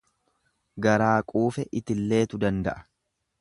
[0.85, 2.83] Garaa quufe itilleetu danda'a.